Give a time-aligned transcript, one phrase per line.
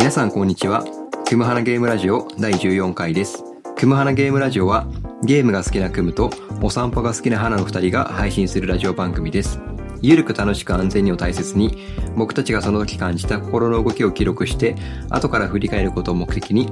[0.00, 0.82] 皆さんこんにちは。
[1.28, 3.44] くむはなゲームラジオ第14回です。
[3.76, 4.86] くむはなゲームラジオは
[5.22, 6.30] ゲームが好きなくむと
[6.62, 9.60] お散歩が好きな花の二人が配信するラジオ番組です。
[10.00, 11.76] ゆるく楽しく安全にを大切に
[12.16, 14.74] 僕たちがその時感じた心の動きを記録して
[15.10, 16.70] 後から振り返ることを目的に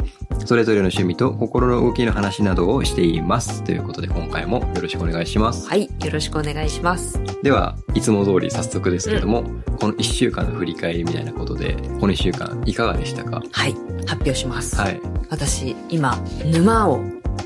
[0.48, 3.62] それぞれの趣味と心の動きの話などをしています。
[3.64, 5.68] ということで今回もよろしくお願いします。
[5.68, 7.20] はい、よろしくお願いします。
[7.42, 9.42] では、いつも通り早速ですけども、
[9.78, 13.42] この1週間の振り返りみたいなことで、この1週間いかがでしたか？
[13.52, 13.74] はい、
[14.06, 14.74] 発表します。
[14.76, 14.98] はい。
[15.28, 17.04] 私、今、沼を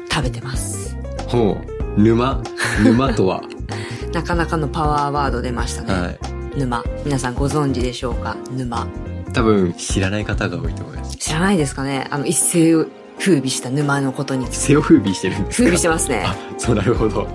[0.08, 0.96] 食べてます。
[1.26, 1.56] ほ
[1.96, 2.00] う。
[2.00, 2.40] 沼？
[2.84, 3.42] 沼とは？
[4.14, 5.92] なかなかのパワーワード出ましたね。
[5.92, 6.18] はい。
[6.56, 6.84] 沼。
[7.04, 8.36] 皆さんご存知でしょうか？
[8.52, 8.86] 沼。
[9.32, 11.16] 多分知らない方が多いと思います。
[11.16, 12.86] 知らないですかねあの、一世を
[13.18, 14.56] 風靡した沼のことについて。
[14.56, 15.64] 背を風靡してるんですか？
[15.64, 16.22] 風靡してますね。
[16.26, 17.26] あ、そうなるほど。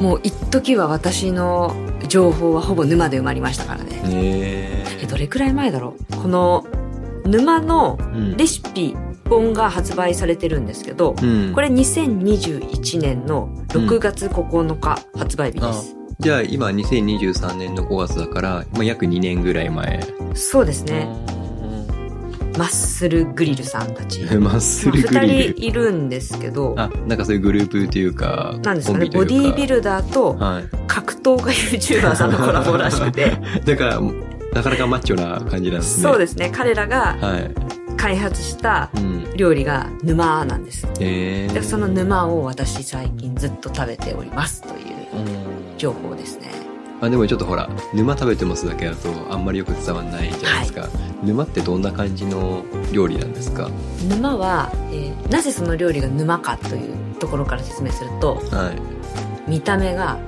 [0.00, 1.74] もう一時は私の
[2.08, 4.00] 情報はほぼ沼で埋まりましたからね。
[4.04, 6.16] へえ、どれくらい前だろう？
[6.16, 6.66] この
[7.24, 8.96] 沼のうんレシピ
[9.28, 11.52] 本が発売されてるんですけど、うん。
[11.54, 15.96] これ2021年の6月9日発売日です。
[16.18, 20.00] じゃあ今2023年の5月だから、まあ、約2年ぐらい前。
[20.34, 21.08] そうですね。
[22.58, 24.22] マッスルグリルさんたち。
[24.22, 24.44] うん。
[24.44, 25.54] マッスルグ2リル。
[25.54, 30.64] 人いるんですけど、あ、なんかそういうグループというか、なんですかね、ボディービルダーとはい。
[30.86, 33.32] 格闘家 YouTuber さんのコラボらしくて、
[33.64, 34.00] だから、
[34.52, 36.02] なかなかマッチョな感じなんですね。
[36.10, 37.50] そうですね、彼らがはい。
[37.96, 39.24] 開発したうん。
[39.36, 40.86] 料理が沼なんです。
[41.00, 41.54] えー。
[41.54, 44.74] でその沼を私最近ずっと食べておりますという
[45.14, 45.20] う
[45.74, 46.50] ん情報ですね。
[47.02, 50.88] あでもちょっとほら沼食べてますだけだとあんまりよく伝わんないじゃないですか、
[51.22, 53.68] 沼ってどんな感じの料理なんですか？
[54.08, 58.72] 沼は、えーなぜその料理が沼かというところから説明すると、は
[59.46, 59.50] い。
[59.50, 60.18] 見た目が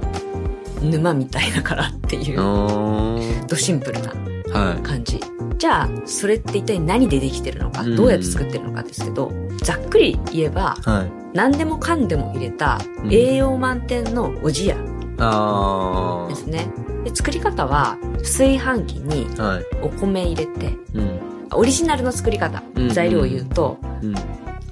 [0.82, 4.08] 沼みたいだからっていう、あドシンプルな
[4.52, 5.20] は感じ。
[5.58, 7.96] じゃあ、それって一体何でできてるのか、うん。
[7.96, 9.30] どうやって作ってるのかですけど、
[9.62, 11.10] ざっくり言えば、いはい。
[11.36, 13.12] 何でもかんでも入れたうん。
[13.14, 14.76] 栄養満点のおじや
[15.18, 16.68] あですね。
[17.04, 19.64] で作り方は、炊飯器にあはい。
[19.82, 21.20] お米入れて、うん。
[21.52, 24.14] オリジナルの作り方うん、材料を言うと、うん。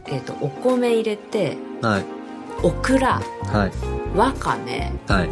[0.06, 2.04] えっ、と、お米入れて、はい。
[2.62, 3.70] オクラ、は
[4.14, 4.16] い。
[4.16, 5.28] わかめ、はい。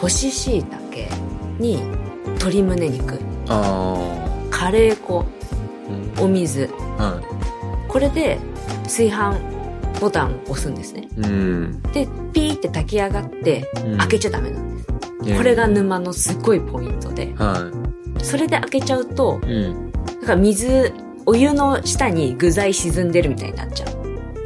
[0.00, 0.80] 干し椎茸
[1.58, 1.82] に
[2.26, 3.18] 鶏胸肉、
[3.48, 3.96] あ
[4.50, 5.24] カレー粉、
[6.18, 6.24] あうん。
[6.24, 6.66] お水、
[6.98, 7.20] は
[7.88, 8.38] これで
[8.84, 9.38] 炊飯
[10.02, 11.02] ボタンを押すんですね。
[11.16, 14.88] いうんで、ピーって炊き上がって、うん開けちゃダメなんです。
[15.26, 17.70] えーこれが沼のすっごいポイントで、は
[18.20, 20.92] それで開けちゃうと、いうんだから水、
[21.24, 23.88] お湯の下に具材沈んでるみたいになっちゃう。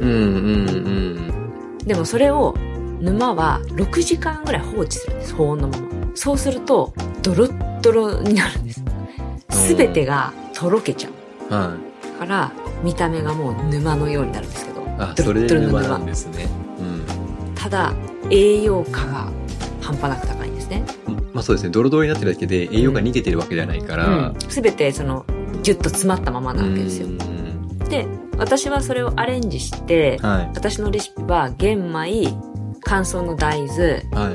[0.01, 2.53] うんうんうんでもそれを
[2.99, 5.33] 沼は6時間ぐらい放置するんです。
[5.33, 5.87] 保温のまま。
[6.13, 8.83] そうすると、ドロッドロになるんです。
[9.49, 11.09] すべてがとろけちゃ
[11.49, 11.53] う。
[11.53, 12.51] はいだから、
[12.83, 14.76] 見た目がもう沼のようになるんですけど。
[14.97, 16.47] あそれで沼なんですね。
[17.55, 17.93] ただ、
[18.29, 19.31] 栄養価が
[19.81, 20.83] 半端なく高いんですね。
[21.07, 21.15] うん。
[21.33, 21.69] まあそうですね。
[21.71, 25.25] ドロドロになってるだけで栄養が逃げてるわけではないから、すべてその、
[25.63, 27.07] ギュッと詰まったままなわけですよ。
[27.07, 27.09] う。
[27.11, 27.77] ん。
[27.89, 30.51] で、私はそれをアレンジして、はい。
[30.55, 32.33] 私のレシピは玄米、
[32.81, 34.31] 乾燥の大豆、は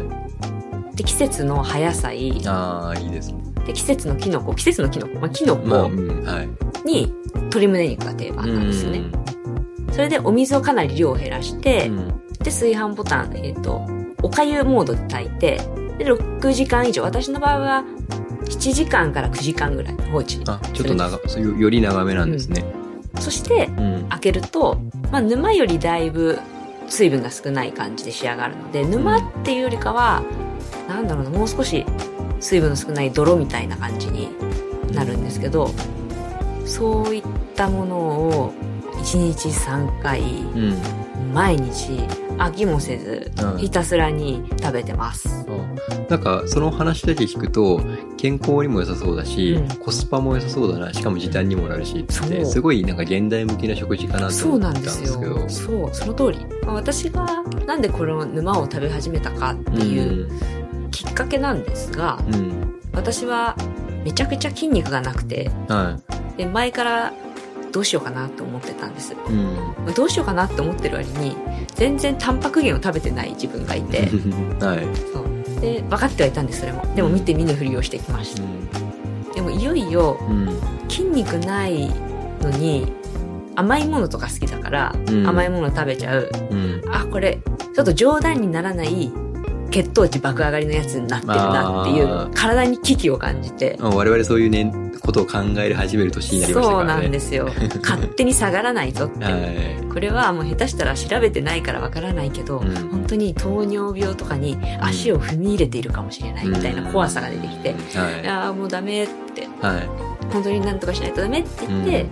[0.93, 0.97] い。
[0.97, 3.43] で季節の葉野菜、ああいいですね。
[3.67, 6.49] で季節のキノコ、季節のキノコ、まあ、キノまあ、コうん、はい。
[6.84, 9.03] に鶏胸肉が定番なんですよね。
[9.92, 12.08] それでお水をかなり量を減らして、うん。
[12.38, 13.86] で、炊飯ボタン、えっ、と、
[14.22, 15.60] おかゆモードで炊いて、
[15.98, 17.84] で、6時間以上、私の場合は
[18.47, 20.41] 7時間から9時間ぐらい放置。
[20.47, 22.64] あ、ちょっと長、よより長めなんですね。
[23.20, 24.06] そして、うん。
[24.08, 26.38] 開けると、まあ、沼よりだいぶ
[26.88, 30.22] 水分が少ない感じで仕上がるので、沼っていうよりかは、
[30.88, 31.84] なんだろうな、もう少し
[32.41, 34.31] 水分の少ない泥みたいな感じに
[34.92, 35.70] なるんですけど、
[36.64, 37.22] そういっ
[37.54, 38.52] たものを
[39.02, 40.78] 1日3回、うん。
[41.34, 41.92] 毎日
[42.38, 45.46] 飽きもせずうん、ひたすらに食べてます。
[45.48, 47.80] あなんか、その話だけ聞くと、
[48.16, 55.31] 健康にも良さそうだし、うんコスパも良さそうだな、しかも時短にもなるしって、すごいなんか現代向きな食事かなと思ってたんなんですけど。
[55.32, 55.48] よ。
[55.48, 56.46] そう、その通り。
[56.64, 57.26] まあ私が
[57.66, 60.28] なんでこの沼を食べ始めたかっていう
[60.90, 62.34] きっかけなんですが、うん。
[62.34, 62.81] うん。
[62.93, 63.56] 私は
[64.05, 65.98] めちゃくちゃ筋肉がなくて、は
[66.37, 67.12] で前から
[67.72, 69.14] どうしようかなと思ってたんです。
[69.14, 69.16] い。
[69.16, 69.54] うん。
[69.84, 71.36] まあどうしようかなって思ってる割に、
[71.74, 74.02] 全然タンパク源を食べてない自分がいて、
[74.60, 74.86] はい。
[75.12, 75.60] そう。
[75.60, 76.84] で、分かってはいたんです、それも。
[76.94, 78.42] でも見て見ぬふりをしてきました。
[79.34, 80.48] でもいよいようん。
[80.88, 81.90] 筋肉ない
[82.40, 82.92] のに、
[83.54, 86.30] 甘いものとか好きだから、うん甘いもの食べちゃう。
[86.50, 86.82] うん。
[86.90, 87.38] あ、これ、
[87.74, 89.10] ちょっと冗談にならない
[89.72, 93.76] 血糖値爆上がりのやつになってるなっていう、体に危機を感じて。
[93.80, 97.02] まあ我々そういうね、ことを考える始める年になりましたそうからね。
[97.02, 97.48] なんですよ。
[97.82, 99.24] 勝手に下がらないぞって。
[99.24, 99.34] はい。
[99.92, 108.24] これはもう下手したら調べてないからわからないけど、うん本当に糖尿病とかに足を踏み入れているかもしれないみたいな怖さが出てきて、いはい。
[108.24, 109.80] やーもうダメって、は
[110.32, 112.06] 本当になんとかしないとダメって言って、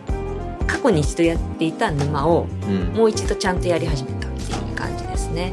[0.67, 2.73] 過去に一度やっていた沼をい。
[2.73, 2.97] うん。
[2.97, 5.53] もう一度ちゃんとやり始めたっていう感じですね。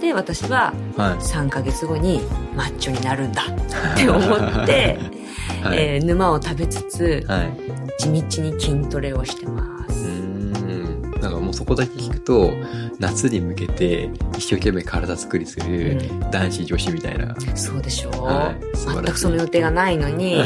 [0.00, 2.20] で、私はは3ヶ月後に
[2.54, 5.18] マッチョになるんだって思って、い。
[5.64, 5.78] はい。
[5.78, 7.52] えー沼を食べつつ、はい。
[7.98, 10.04] 地道に筋トレをしてます。
[10.04, 11.20] うーん。
[11.20, 12.52] なんかもうそこだけ聞くと、
[12.98, 16.00] 夏に向けて一生懸命体作りする
[16.30, 17.34] 男子女子みたいな。
[17.54, 20.44] そうでしょう、はい全くその予定がないのに、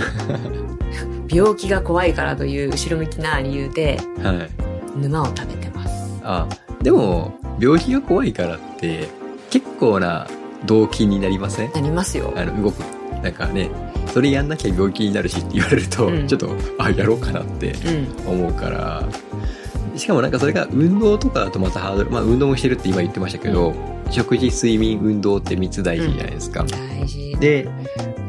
[1.28, 4.98] 病気が怖いからという後ろ向きな理由ではい。
[4.98, 6.20] 沼を食べてます。
[6.22, 6.48] あ、
[6.82, 9.08] でも、病気が怖いからって、
[9.52, 10.26] 結構な
[10.64, 11.72] 動機になりません？
[11.72, 12.32] なりますよ。
[12.36, 12.80] あの、動く。
[13.22, 13.70] なんかね、
[14.12, 18.28] それやんなきゃ病気になるしって言われると、うんちょっと、あ、やろうかなってうん。
[18.28, 19.06] 思うから、
[19.96, 23.74] しかもなんかそれが運動とかだとまたハードル、まあ運動もしてるって今言ってましたけど、
[24.10, 26.64] 食事、睡眠、運動って3つ大事じゃないですか。
[26.64, 27.36] 大事。
[27.38, 27.68] で、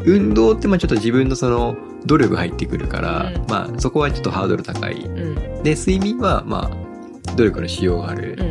[0.05, 1.75] 運動ってまあちょっと自分のその
[2.05, 4.95] 努力入ってくるから、うんまあそこはちょっとハードル高い。
[4.95, 5.63] うん。
[5.63, 8.43] で、睡眠はまあ努力のしようがあるう。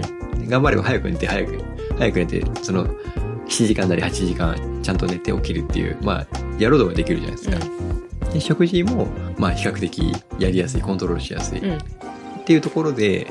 [0.44, 0.48] ん。
[0.48, 1.62] 頑張れば早く寝て早く、
[2.02, 6.26] 早く寝て、その7時間なり8時間ちゃんと寝て起きるっていう、まあ
[6.58, 7.58] やろうとはできるじゃないですか。
[8.32, 9.06] で食事も
[9.38, 11.60] まあ比較的やりやすい、コントロールしやすい。
[11.60, 11.70] うん。
[11.70, 11.78] うん。
[11.78, 11.80] っ
[12.44, 13.28] ていうところで、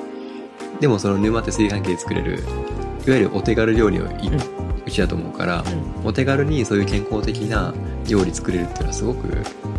[0.80, 2.40] でもその沼って炊飯器で作れる、
[3.06, 5.64] いわゆるお手軽料理をい、うんうちだと思うから、
[6.02, 6.08] うん。
[6.08, 7.74] お手軽にそういう健康的な
[8.08, 9.28] 料理作れるっていうのはすごく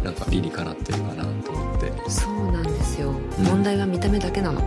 [0.04, 2.10] なんか理にかなってるかなと思って。
[2.10, 3.10] そうなんですよ。
[3.10, 4.62] うん問題は見た目だけなの。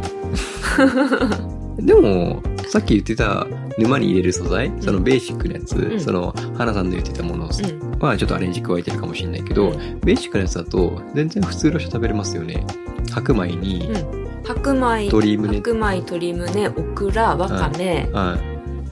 [1.77, 3.45] でも、さっき言ってた
[3.77, 8.00] 沼に入れる素材、そのベーシックなやつ、んその、花さんの言ってたものうん。
[8.00, 12.66] はちょっとアレンジ加えてるかもしれないけど、うんベーシックなやつだと全然普通の人食べれますよね。
[13.12, 14.44] 白米に、うん。
[14.44, 18.39] 白米、鶏胸白米、鶏胸、オクラ、わかめ、はい。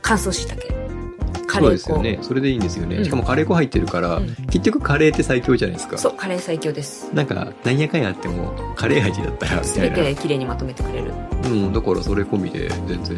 [0.02, 0.73] 乾燥しいたけ。
[1.54, 1.72] カそうレー粉。
[1.72, 2.20] ですよね。
[2.22, 2.98] それでいいんですよね。
[2.98, 5.98] うんしかもカレー粉入ってるから、うん結局カレーって最強じゃないですか。
[5.98, 7.10] そう、カレー最強です。
[7.14, 9.96] なんか、なんやかんやあっても、カレー味だったら、みすたいな。
[9.98, 11.12] べて綺麗にまとめてくれる。
[11.46, 13.18] うん、だからそれ込みで全然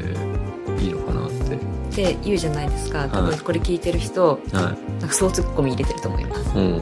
[0.80, 1.56] いいのかなって。
[1.56, 1.60] っ
[1.96, 3.08] て言うじゃないですか。
[3.10, 6.58] 多はい分これ聞いてる人、はなんかそうツッコミ入れてると思います。
[6.58, 6.62] い。
[6.62, 6.82] う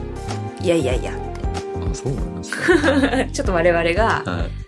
[0.64, 1.14] いやいやいやっ
[1.90, 3.00] あ、そうなんですか。
[3.24, 3.28] て。
[3.32, 4.63] ちょっと我々がはい。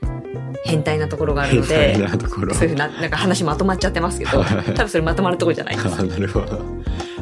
[0.65, 1.95] 変態なところがあるので。
[1.95, 5.89] そういうふうな、なんか話まとまっちゃってますけど、はい多分それまとまるところじゃないです。
[5.89, 6.61] あなるほど。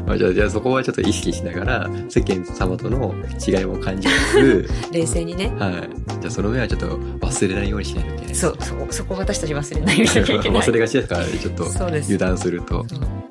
[0.06, 3.14] まあ、じゃあ、じゃあそこはちょっと意識しながら、世間様との
[3.46, 5.60] 違いも感じつ 冷静にねつ、。
[5.60, 5.72] はい。
[5.72, 6.86] じゃあその上はちょっと
[7.20, 8.34] 忘れないようにしないといけない。
[8.34, 10.60] そう、そこ、そこ私たち忘れないようにしなきゃいけない。
[10.62, 12.80] 忘れがちですからね、ちょっと油断すると。
[12.80, 12.86] うん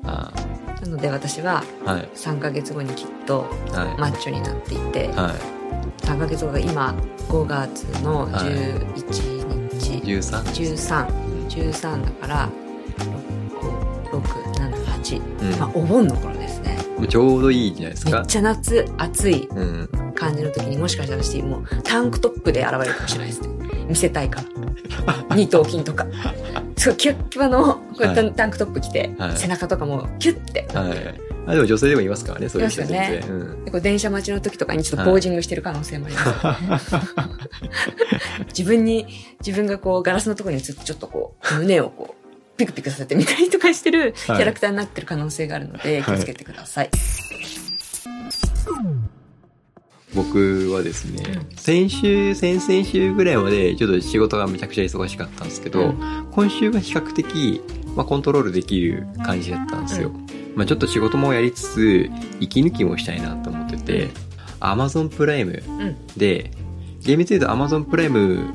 [0.06, 0.32] あ
[0.82, 2.08] なので私ははい。
[2.14, 4.00] 3ヶ月後にきっとはい。
[4.00, 6.04] マッチョになっていて、はい。
[6.06, 6.94] 3ヶ月後が今
[7.28, 9.33] 5月の11日、
[10.04, 10.42] 13?
[10.44, 12.48] 13、13だから、
[14.10, 15.20] 6、7、8。
[15.52, 16.78] うんまあ、お盆の頃ですね。
[17.08, 18.26] ちょうどいいじゃないですかめっ。
[18.26, 19.88] ちゃ夏、暑いうん。
[20.14, 23.48] 感じの時にもしかしたら私もうタンクトップで現れるかもしれないですね。
[23.88, 24.42] 見せたいか
[25.28, 25.36] ら。
[25.36, 26.06] 二頭筋とか。
[26.76, 30.66] そう、キュッキュバのこうやってはいタンクトップ着て、はい背中とかもキュッて。
[30.72, 31.23] はい。
[31.46, 33.30] あ、でも女性でもいますからね、そういう人全然。
[33.30, 33.64] うん。
[33.64, 36.14] でこう電車待ちの時とかにちょっとポージングしてる可能性もあり
[36.66, 36.94] ます。
[38.56, 39.06] 自分に、
[39.44, 46.90] 自分がこうガラスのところに映ってちょっとこう、胸をこう、ピクピクさせてみたりとかしてるキはいャラクターになってる可能性があるので、気をつけてください。
[50.14, 57.60] 僕はですね、うん先週、先々週ぐらいまでちょっと仕事がめちゃくちゃ忙しかったんですけど、うん今週が比較的、
[57.96, 60.12] まあ、コントロールできる感じだったんですよ。
[60.54, 64.08] うまあ、ちょっと仕事もやりつつ、息抜きもしたいなと思ってて、
[64.60, 65.96] Amazon プライムうん。
[66.16, 66.50] で、
[67.00, 68.52] 厳密に言うと Amazon プライム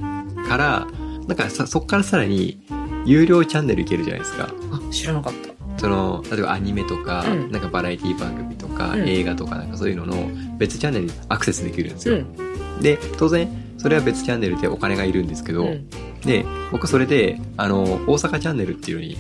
[0.48, 0.88] から、
[1.28, 2.60] なんかさそっからさらに、
[3.06, 4.50] 有料チャンネルいけるじゃないですか。
[4.72, 5.50] あ、知らなかった。
[5.80, 12.16] その、例えばアニメとか、うんなんかバラエティ番組とか、うん映画とかなんかそういうのの別チャンネルにアクセスできるんですよ。
[12.16, 12.82] うん。
[12.82, 15.90] で、当然、それは別チャンネルでお金がいるんですけど、うん。
[16.22, 19.18] で、僕それで、あの、大阪チャンネルっていうのに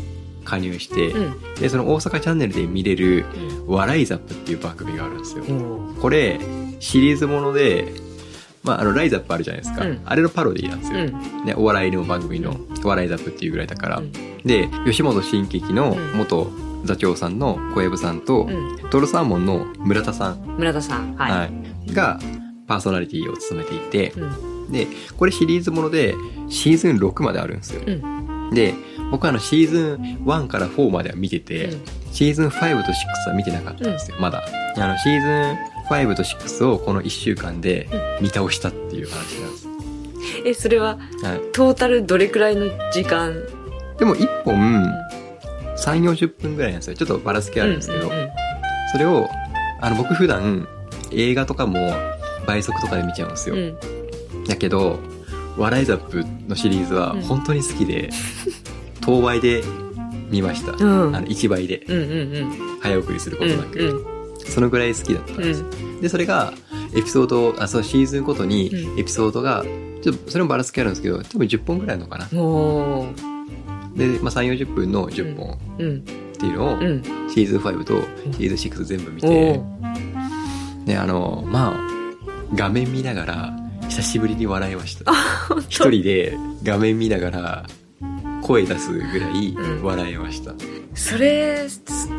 [0.49, 1.53] 加入して、うん。
[1.55, 3.25] で、その大阪チャンネルで見れる、
[3.67, 5.43] 笑いザップっていう番組があるんですよ。
[5.43, 5.95] うん。
[6.01, 6.39] これ、
[6.79, 7.93] シリーズもので、
[8.63, 9.85] まあ、あの、ライザップあるじゃないですか。
[9.85, 10.99] うんあれのパロディなんですよ。
[10.99, 11.03] う
[11.43, 11.45] ん。
[11.45, 13.97] ね、お笑いの番組の笑いザップっていうぐらいだから。
[13.97, 14.11] うん
[14.45, 16.49] で、吉本新喜劇のうん元
[16.85, 18.89] 座長さんの小籔さんと、うん。
[18.89, 21.15] トロサーモンの村田さん、村田さん。
[21.15, 21.31] はい。
[21.31, 22.19] はいが
[22.67, 24.71] パーソナリティを務めていて、うん。
[24.71, 24.87] で、
[25.17, 26.13] これシリーズもので
[26.47, 27.81] シーズン6まであるんですよ。
[27.85, 28.51] うん。
[28.51, 28.75] で、
[29.11, 34.43] 僕はあのシーズン1から4までは見てて、うんシーズン5と6は見てなかったんですよ、まだ。
[34.77, 35.57] あの、シーズン
[35.89, 37.87] 5と6をこの1週間で
[38.19, 39.67] 見倒したっていう話なんです。
[40.43, 41.51] え、それは、はい。
[41.53, 43.35] トータルどれくらいの時間？
[43.99, 44.91] でも1本、
[45.77, 46.95] 3、40分ぐらいなんですよ。
[46.95, 48.29] ちょっとばらつきあるんですけど、うんうん
[48.91, 49.29] それを、
[49.81, 50.67] あの、僕普段
[51.11, 51.93] 映画とかも
[52.47, 53.55] 倍速とかで見ちゃうんですよ。
[53.55, 53.77] うん
[54.47, 54.97] だけど、
[55.57, 58.09] 笑いザップのシリーズはうん本当に好きで、
[59.09, 59.63] 当倍で
[60.29, 60.73] 見ました。
[60.73, 61.15] うん。
[61.15, 61.83] あの、1倍で。
[61.87, 62.79] うんうんうん。
[62.79, 63.79] 早送りするこうんとなく。
[63.79, 65.63] うんそのぐらい好きだったんうです
[66.01, 66.53] で、それが、
[66.95, 69.63] エピソード、あ、そう、シーズンごとにう、エピソードが、
[70.01, 72.25] ちょっと、それもばらつきあるんですけど、多分10本ぐらいのかな。
[72.25, 72.37] で、
[74.21, 75.59] まあ、3、40分の10本。
[75.77, 75.97] うん。
[75.97, 76.01] っ
[76.39, 77.03] ていうのを、うん。
[77.29, 78.01] シーズン5と
[78.31, 81.79] シーズン6全部見おてー、で、あの、まあ、
[82.55, 83.53] 画面見ながら、
[83.89, 85.11] 久しぶりに笑いました。
[85.67, 87.65] 一人で画面見ながら、
[88.49, 90.55] 声出すぐらいうん笑いました。
[90.95, 91.67] それ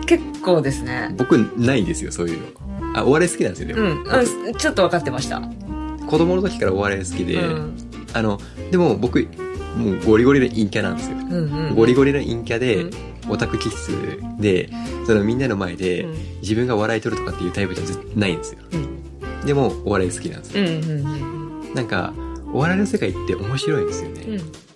[0.06, 2.46] 結構ですね僕、ないんですよ、そういうの。
[2.94, 4.04] あ、お笑い好きなんですよ、でうも。
[4.04, 4.22] んあ
[4.56, 5.42] ちょっと分かってました
[6.06, 7.76] 子供の時からお笑い好きで、うん
[8.12, 8.38] あの、
[8.70, 9.26] でも僕、
[9.76, 11.16] もうゴリゴリの陰キャなんですよ。
[11.16, 11.32] うん
[11.68, 12.90] うんゴリゴリの陰キャで、うん
[13.28, 13.92] オタク気質
[14.40, 14.70] で、
[15.06, 18.60] そのみんなの前でうん自分が笑い取るとかっていうタイプじゃ絶ないんですよ。
[18.72, 20.62] うんでも、お笑い好きなんですよ。
[20.64, 20.90] うんうん
[21.64, 22.12] うんなんか、
[22.52, 24.22] お笑いの世界って面白いんですよね。
[24.28, 24.70] うん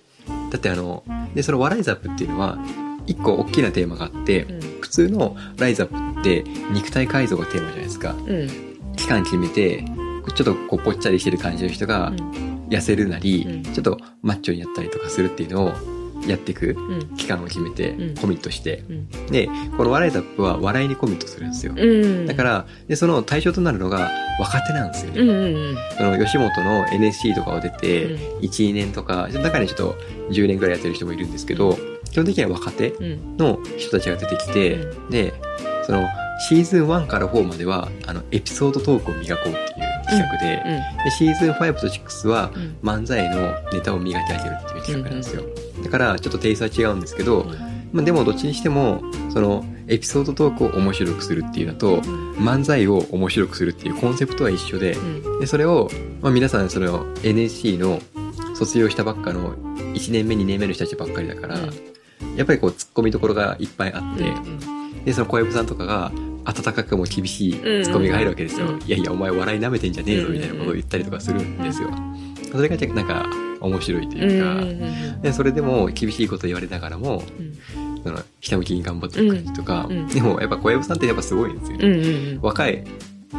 [0.55, 1.03] だってあの、
[1.35, 2.59] で、その笑いザップっていうのは、
[3.09, 4.61] 一個大きなテーマがあって、うん。
[4.83, 8.13] 普通のライザップって肉体改造がテーマじゃないですか。
[8.13, 8.95] うん。
[8.95, 9.85] 期間決めて、
[10.37, 12.13] ちょっとこうぽっちゃりしてる感じの人が
[12.71, 13.63] 痩せるなり、うん。
[13.65, 15.73] ちょっとマッチョになったりとかするっていうのを
[16.27, 17.17] やっていくうん。
[17.17, 18.15] 期間を決めてうん。
[18.17, 19.09] コミットして、うん。
[19.27, 21.75] で、この笑いザップは笑いにコミットするんですよ。
[21.77, 25.13] うんだから、で、その対象となるのが若手なんですよ。
[25.13, 25.21] ね。
[25.21, 28.39] うんうんその吉本の NSC とかを出て、うん。
[28.41, 29.97] 1、2年とか、中にちょっと
[30.31, 31.79] 10年ぐらいやってる人もいるんですけど、
[32.11, 33.37] 基本的には若手うん。
[33.37, 35.35] の人たちが出てきて、うで、
[35.85, 36.07] その
[36.49, 39.65] シーズン1から4までは、あの、エピソードトークを磨こうっていう
[40.05, 42.77] 企画で、でシーズン5と6はうん。
[42.83, 45.43] 漫才のネタを磨き上げるっていう企画なんですよ。
[45.85, 47.47] だから、ちょっとテイストは違うんですけど、
[47.93, 52.01] まあ、でもどっちにしても、その、エピソードトークを面白くするっていうのと、
[52.39, 55.41] 漫才を面白くするっていうコンセプトは一緒で、うん。
[55.41, 58.01] で、それを、まあ、皆さんその NSC の
[58.55, 59.55] 卒業したばっかの
[59.95, 61.59] 1年目2年目の人たちばっかりだから、
[62.37, 64.33] やっぱりこう突っ込みどころがいっぱいあって、
[65.05, 66.11] で、その小籔さんとかが
[66.45, 68.69] 温かくも厳しい突っ込みが入るわけですよ。
[68.69, 71.91] うんいやいや、お前笑い舐めてんじゃねえぞみたいなことを言ったりとかするんですよ。
[72.55, 73.27] それがなんか
[73.61, 77.23] 面白いというか、でそれでも厳しいこと言われながらも、
[78.05, 79.99] そのひたむきに頑張っていく感じとか、うん。
[79.99, 80.07] うん。
[80.09, 81.89] でもやっぱ小籔さんってやっぱすごいんですよね。
[81.89, 82.85] うんうん若い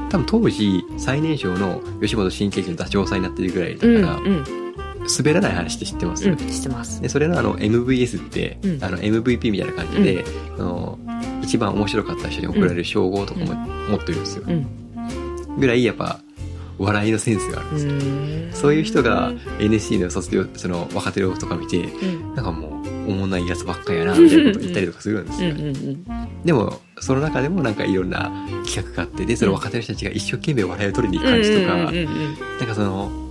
[0.09, 4.43] 多分当時最年少の吉本新喜劇のダチョウさんになってるぐらいだかうんら、うん。
[5.17, 7.01] 滑らない話って知ってます、うん知ってます。
[7.01, 8.83] でそれのあの MVS って、うん。
[8.83, 10.25] あの MVP みたいな感じで、
[10.57, 10.99] あの
[11.41, 13.53] 一番面白かった人に贈られる称号とかも
[13.89, 14.67] 持ってるんですよ、うん。
[15.57, 16.19] ぐらいやっぱ
[16.77, 18.49] 笑いのセンスがあるんですよ、うん。
[18.53, 22.35] そういう人が NSC の卒業その若手のとか見てうん。
[22.35, 26.05] なんかもうおもんないやつばっかやなみたいなこと言ったりとかするんですうんよ、うん
[26.43, 28.31] でもその中でもなんかいろんな
[28.65, 33.25] 企画があってでその若手の人たちが一生懸命笑いを取りに行く感じとか、うんうんうんなんかその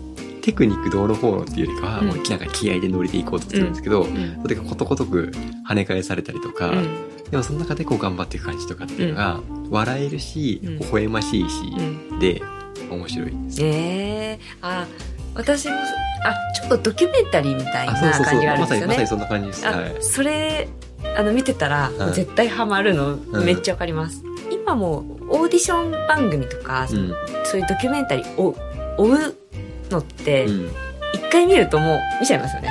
[0.45, 2.07] テクニックどうのこうのっていうよりかは、うん。
[2.09, 4.43] もうなんか気合で乗りでいこうとするんですけど、うん。
[4.43, 5.33] それがことごとく
[5.67, 7.31] 跳ね返されたりとか、うん。
[7.31, 10.79] でもその中でこう頑張っていく感じとかっていうのが、笑えるし、うん。
[10.81, 12.19] 微笑ましいし、うん。
[12.19, 12.43] で
[12.91, 13.63] 面白いです。
[13.63, 14.87] ええあ
[15.35, 17.93] 私もあちょっとドキュメンタリーみたいな。
[18.25, 19.67] 感じがあるんまさに、まさにですよねそんな感じです。
[19.67, 19.97] あはい。
[20.01, 20.69] それ
[21.17, 27.15] あの見てたら、うん絶対ハマるのうんめっちゃわかります、今もオーディション番組とか、うん。
[27.45, 28.57] そういうドキュメンタリーを
[28.97, 29.35] 追う
[29.91, 30.71] のってうん。
[31.13, 32.71] 一回見るともう見ちゃいますよね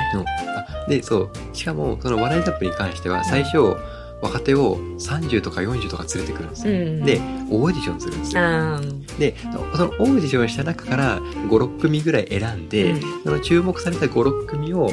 [0.84, 1.30] あで、そう。
[1.54, 3.74] しかも、その笑いザップに関しては、最初、
[4.24, 6.72] 若手を30とか40とか連れてくるんですよ。
[6.72, 7.04] うん。
[7.04, 8.42] で、オーディションするんですよ。
[9.18, 9.36] で、
[9.76, 13.00] そのオーディションした中から5、6組ぐらい選んで、うん。
[13.22, 14.90] その注目された5、6組を、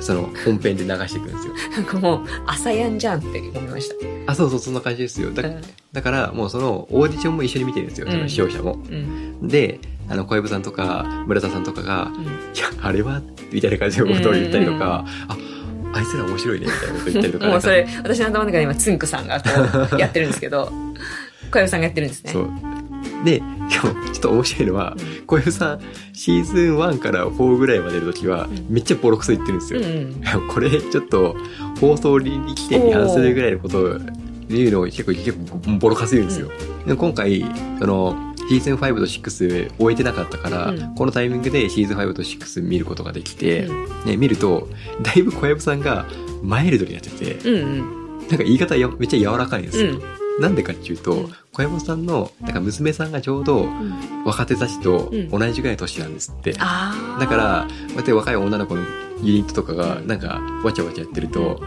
[0.00, 1.54] その本編で流していくんですよ。
[1.72, 3.94] なんかもう朝やんじゃんって思いました。
[4.32, 5.30] あ、そうそう、そんな感じですよ。
[5.30, 5.60] だうん。
[5.92, 8.78] だから、もうそのオーディションも一緒に見てるんですよ、その視聴者も。
[8.90, 9.48] うん。
[9.48, 12.24] で、あの、小籔さんとか、村田さんとかが、うん。
[12.24, 12.26] い
[12.58, 13.22] や、あれは？
[13.52, 15.36] みたいな感じのことを言ったりとか、あ、
[15.92, 17.46] あいつら面白いね、みたいなこと言ったりとか。
[17.48, 20.72] もうそれ私の頭の中で今つんくさんがこうやってるんですけど
[21.50, 22.48] 小籔さんがやってるんですねそう。
[23.24, 25.80] で、今日、ちょっと面白いのは、うん小籔さん、
[26.12, 29.80] シーズン1から4ぐらいまでの時は、うんめっちゃボロクソ言ってるんですよ。
[29.80, 31.36] うんうん これ、ちょっと、
[31.80, 33.98] 放送倫理規定に反するぐらいのことを
[34.48, 36.50] 言うのを結構、結構ボロカス言うんですよ。
[36.86, 37.44] でも今回、
[37.78, 44.68] その、シーズン5と6終えてなかったから、うんこのタイミングでシーズン5と6見ることができて、うんね、見ると、
[45.02, 46.04] だいぶ小籔さんが
[46.42, 47.78] マイルドにやってて、うん
[48.18, 48.28] うん。
[48.28, 49.92] なんか言い方やめっちゃ柔らかいんですよ。
[49.92, 50.42] うん。
[50.42, 54.24] なんでかっていうと、うん小籔さんの、なんか娘さんがちょうどうん。
[54.24, 56.52] 若手たちとうん同じぐらいの年なんですって。
[56.52, 58.82] だから、こうやって若い女の子の
[59.22, 61.62] ユニットとかがう、んなんか、わちゃわちゃやってると、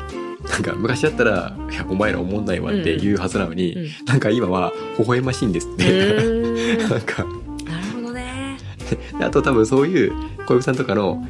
[0.50, 3.88] なんか、昔だったら、いや、お前ら思んないわって言うはずなのに、うん。
[4.06, 6.78] なんか今は、微笑ましいんですっうて。
[6.90, 7.24] なんか、
[7.66, 8.58] なるほどね。
[9.18, 10.12] であと多分そういう、
[10.46, 11.26] 小籔さんとかの、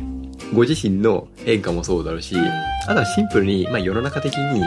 [0.53, 2.35] ご自身の演歌もそうだろうし、
[2.87, 4.59] あとはシンプルに、まあ世の中的に、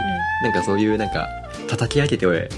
[0.42, 1.28] なんかそういうなんか、
[1.68, 2.48] 叩き上げてっ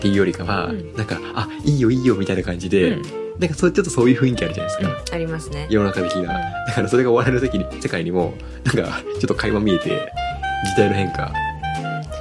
[0.00, 3.02] ていうよりかは、うんなんか、あ、いいよいいよみたいな感じで、うん
[3.38, 5.14] なんかそうちょっとそういう雰囲気あるじゃないですか。
[5.14, 5.66] ありますね。
[5.70, 6.34] 世の中的な。
[6.66, 10.12] だからそれがお笑いの世に世界にも、なんか、ちょっと垣間見えて、
[10.64, 11.32] 時代の変化。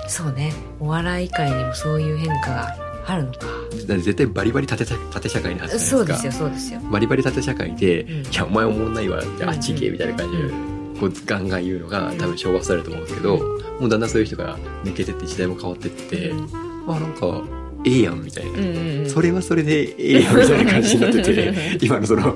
[0.07, 0.51] そうね。
[0.79, 2.75] お笑い界にもそういう変化が
[3.07, 3.48] あるのか。
[3.71, 6.21] 絶対バリバリ縦社縦社会なはずじゃないですか。
[6.21, 6.79] そうですよ、そうですよ。
[6.91, 10.51] バリバリ縦社会で、うんいや、お前思んないわ、じゃああっち行け、みたいな感じで、う
[11.00, 13.38] こう、ガンガン言うのが多分昭和されると思うんですけど、
[13.79, 16.50] もうだんだんそういう人が抜けてって時代も変わってって、うん
[16.88, 18.52] あ、なんか、ええやん、みたいな。
[18.52, 19.10] うんうんうん。
[19.10, 22.36] それはそれでええやん、みたいな感じになってて、 今のその。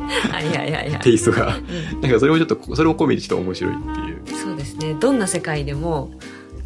[1.02, 4.38] テイストが、うんなんかそれもちょっと、それも込みでちょっと面白いっていう。
[4.38, 4.96] そうですね。
[5.00, 6.12] どんな世界でも、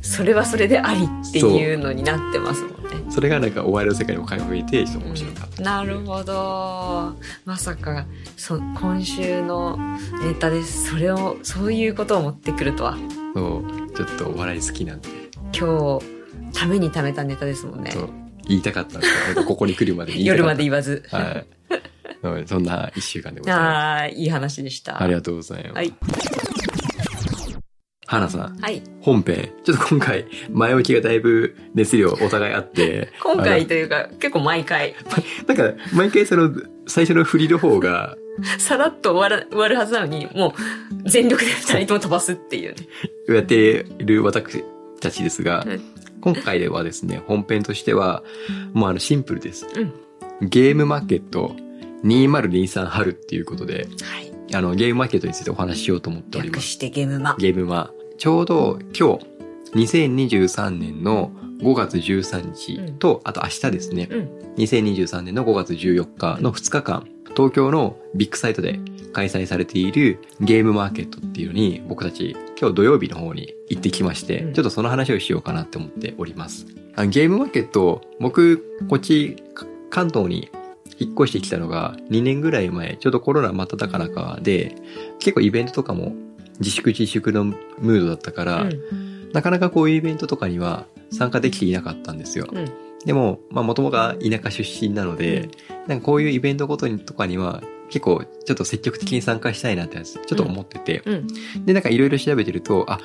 [0.02, 2.80] それはそれでありっていうのになってますもんね。
[3.10, 5.62] それがなんかお笑いの世界にも垣間見えて、ちょっと面白かった。
[5.62, 7.16] なるほど。
[7.46, 8.06] まさか、
[8.38, 9.78] そ、今週の
[10.24, 10.92] ネタです。
[10.92, 12.98] それを、そういうことを持ってくるとは。
[13.36, 15.10] そう、ちょっとお笑い好きなんで、
[15.58, 16.20] 今日、
[16.54, 17.92] ために貯めたネタですもんね
[18.50, 21.04] 言いたかったんですけど、ここに来るまでに言いたか夜ったまで言わず。
[21.10, 21.46] はい。
[22.22, 24.84] うんそんな一週間でございまああ、いい話でしす。
[24.84, 25.02] た。
[25.02, 25.74] ありがとうございます。
[25.76, 25.94] はい。
[28.06, 28.82] 花さん、はい。
[29.02, 29.52] 本編。
[29.64, 33.14] ちょっと今回、前置きがだいぶ熱量お互いあって。
[33.22, 34.96] 今回あというか、結構毎回、
[35.46, 36.52] の なんか、毎回その、
[36.88, 38.18] 最初の振りの方が、
[38.58, 40.56] さらっと終わら終わるはずなのに、も
[41.06, 42.88] う、全力で二人とも飛ばすっていうね。
[43.30, 44.64] やっている私
[45.00, 45.82] たちですが、うん
[46.22, 48.24] 今回ではですね、本編としては、
[48.74, 49.68] もうあの、シンプルです。
[49.76, 50.50] うん。
[50.50, 51.56] ゲームマーケット
[52.04, 54.32] 2023春っていうことで、はい。
[54.54, 56.58] あの、ゲームマーケットについてお話ししようと思っております。
[56.58, 57.36] 略してゲームマ。
[57.40, 59.26] ゲームは、ちょうど今日、
[59.76, 64.30] 2023年の5月13日と、あと明日ですね、うん。
[64.58, 68.80] 2023年の5月14日の2日間、東京のビッグサイトで
[69.14, 76.66] 開催されているゲームマーケットっていうのに僕たち今日土曜日の方に行ってきまして、うんちょっとその話をしようかなって思っております。
[76.96, 80.50] あのゲームマーケット、僕、こっち、か関東に
[80.98, 84.76] 引っ越してきたのが2年ぐらい前、ちょうどコロナ真っ只中で、
[85.20, 86.14] 結構イベントとかも
[86.60, 89.32] 自粛自粛のムードだったから、うん。
[89.32, 92.48] なかなかこういうイベントとかには参加できていなかったんですよ。
[92.52, 92.66] うん。
[93.06, 95.50] でも、まあ、もともとが田舎出身なので、
[95.88, 101.02] なんかこういうイベントごとにとかには、結構、ちょっと積極的に参加したいなってやつ、ちょっと思ってて。
[101.06, 101.28] うん。
[101.66, 103.00] で、なんかいろいろ調べてると、あ、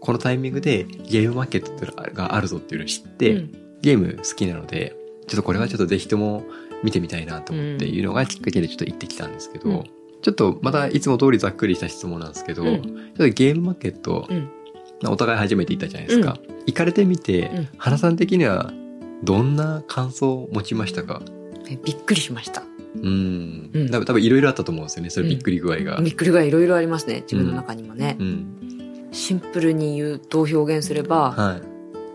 [0.00, 3.52] このタイミングでゲームマーケットがあるぞっていうのを知って、うん
[3.84, 6.42] ゲーム好きなので、ちょっとこれはちょっとぜひとも
[6.82, 9.84] 見てみたいなと思っていうのがきっかけでちょっと行ってきたんですけど、うん
[10.22, 14.48] ちょっとまたいつも通りざっくりした質問なんですけど、うんちょっとゲームマーケット、うん
[15.06, 16.38] お互い初めて行ったじゃないですか。
[16.66, 18.72] 行かれてみて、うん原さん的には
[19.22, 21.20] どんな感想を持ちましたか？
[21.68, 22.62] えびっくりしました。
[22.94, 23.70] うん。
[23.72, 25.10] うん多分多分いろいろあったと思うんですよね。
[25.10, 26.00] それびっくり具合が。
[26.00, 27.22] びっくりがいろいろありますね。
[27.22, 28.16] 自分の中にもね。
[28.18, 29.08] うん。
[29.12, 31.62] シンプルに言うと表現すれば、はい。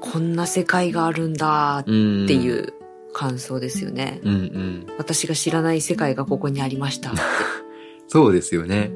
[0.02, 2.28] こんな世界があるんだっうん。
[2.28, 2.74] ていう
[3.13, 4.20] 感想ですよね。
[4.24, 4.86] うんうん。
[4.98, 7.22] 私が知らない世界がここにありましたって。
[8.08, 8.92] そうですよね。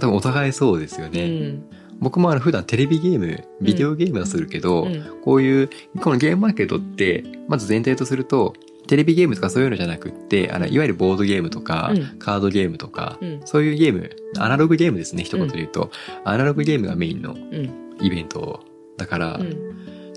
[0.00, 1.26] 多分お互いそうですようね。
[1.28, 1.62] ん。
[2.00, 5.68] 僕もあの普段テレビゲーム、ビデオゲームはするけど、うんこういう、
[6.00, 8.54] このゲームマーケットって、まず前提とすると、
[8.86, 15.90] テレビゲームとかそういうのじゃなくって、あの、いわゆるボードゲームとか、うんカードゲームとか、うんそういうゲーム、アナログゲームですね、一言で言うと。
[16.24, 17.88] アナログゲームがメインのうん。
[18.00, 18.60] イベント
[18.96, 19.68] だから、うん。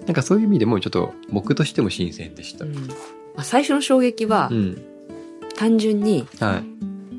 [0.06, 2.66] なんかそういう意味でもちょっと僕としても新鮮でした。
[2.66, 4.82] うんまあ最初の衝撃はう、ん。
[5.56, 6.64] 単純にはい。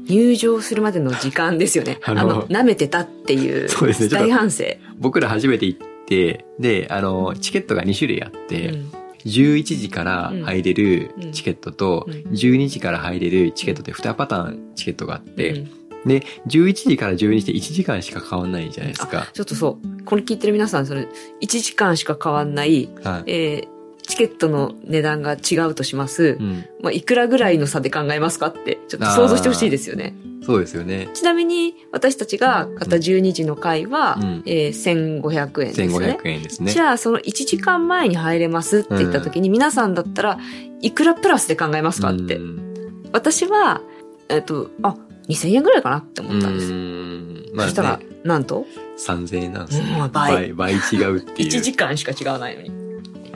[0.09, 1.99] 入場するまでの時間ですよね。
[2.05, 3.69] あの舐めてたっていう
[4.11, 4.65] 大反省。
[4.99, 8.93] 僕ら初めて行って、で、あの、チケットが2種類あって、うん
[9.25, 19.29] 11時から入れるうんチケットと、うん12時から入れるチケットって2パターンチケットがあって、うんで、11時から12時って1時間しか変わんないじゃないですか。
[19.33, 21.07] ちょっとそう、これ聞いてる皆さん、それ、
[21.41, 23.31] 1時間しか変わんない、はい。
[23.31, 23.72] えー
[24.03, 26.37] チケットの値段が違うとします。
[26.41, 26.65] うん。
[26.83, 30.15] まあ、いくらぐらいの差で考えますかって、ちょっと想像してほしいですよね。
[30.45, 31.09] そうですよね。
[31.15, 36.19] ちなみに、私たちが買った12時の回は、うんえー1500円ですね。
[36.19, 36.81] 1500円ですねじ。
[36.81, 40.39] ゃあ、その1時間前に入れますって言った時に、皆さんだったら
[40.81, 42.41] いくらプラスで考えますかってう。
[42.41, 42.73] ん
[43.13, 43.83] 私は、
[44.29, 44.97] えっと、あ、
[45.29, 46.73] 2000円ぐらいかなって思ったんです。
[46.73, 47.47] ん。
[47.55, 48.67] まあ、そしたらね、、なんと、
[48.99, 50.53] 3000円なんですよ、うん倍倍。
[50.53, 51.49] 倍違うっていう。
[51.53, 52.82] 1時間しか違わないのに。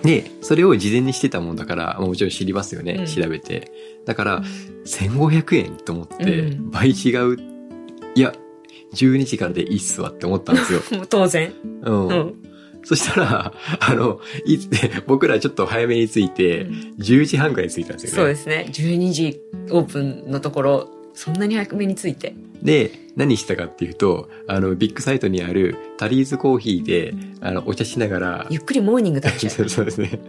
[0.07, 3.71] で、それを事前にしてたもんだから、まあもちろん知りますよね、うん調べて。
[4.05, 4.43] だから、
[4.85, 7.37] 1500円と思ってう、ん倍違う。
[8.15, 8.33] いや、
[8.95, 10.81] 12時からでいいっすわって思ったんですよ。
[11.11, 11.53] 当然。
[11.83, 12.09] うん。
[12.09, 12.35] うん。
[12.85, 14.71] そしたら、あの、いつ、
[15.09, 16.67] 僕らちょっと早めに着いて、
[17.01, 18.17] 10時半くらいに着いたんですよね。
[18.17, 18.69] そうですね。
[18.73, 19.41] 12時
[19.71, 22.37] オープンのところ、そんなに早めに着いて。
[22.63, 30.21] で、何したかっていうと、あの、ビッグサイトにあるタリーズコーヒーで、あの、お茶しながら、ゆっくりモーニング食べちゃ そうですね。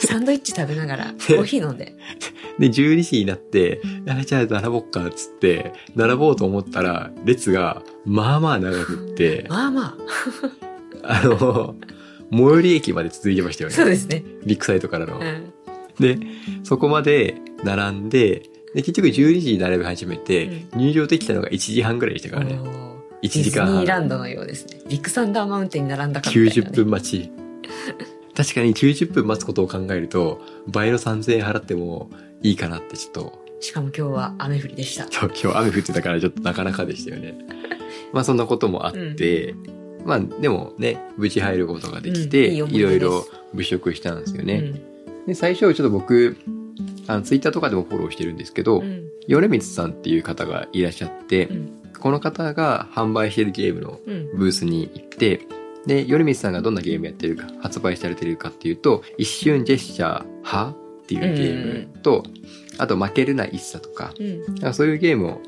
[0.00, 0.06] う。
[0.06, 1.96] サンドイッチ食べながら、コーヒー飲んで。
[2.58, 9.96] で、12時になって、あじゃあ並ぼっか、っつって、並ぼうと思ったら、列が、まあまあ長くって、まあま
[11.02, 11.74] あ の、
[12.32, 13.90] 最寄り駅まで続いてましたよあ、そうね。
[13.92, 14.24] ですね。
[14.46, 15.24] ビッグサイトからのう。
[15.24, 15.52] ん。
[15.98, 16.18] で、
[16.62, 18.42] そこまで並んで、
[18.74, 22.58] で、結局12時に並び始めて、入場できたのが1時半ぐらいでしたからね。
[22.58, 22.90] おー
[23.22, 24.04] 1時間ディズニーラ半。
[24.06, 24.80] ンドのようですね。
[24.88, 26.70] ビッグサンダーマウンテンに並んだかみたいな、ね。
[26.70, 27.30] 90分待ち。
[28.34, 32.10] 確かに90分待つことを考えると、倍の3000円払っても
[32.42, 35.06] いいかなってちょっとしかも今日は雨降りでした。
[35.12, 37.34] 今日、今日雨降ってたからちょっとなかなかでしたよね。
[38.12, 39.54] まあそんなこともあって、
[40.06, 44.54] まあでもね、無事入ることができて、うんいろいろ物色したんですよね。
[44.54, 46.38] うんで、最初ちょっと僕、
[47.10, 49.10] あの、ツイッターとかでもフォローしてるんですけど、うん。
[49.26, 51.72] 米光さんっていう方がいらっしゃって、うん。
[51.98, 54.38] この方が販売してるゲームのうん。
[54.38, 55.40] ブースに行って、
[55.86, 60.74] で、米光さんがどんなゲームやってるか、発売されてるかっていうと、一瞬ジェスチャー派っ
[61.06, 62.22] ていうゲームと、
[62.78, 64.14] あと負けるな一茶とか、
[64.62, 64.74] うん。
[64.74, 65.40] そういうゲームを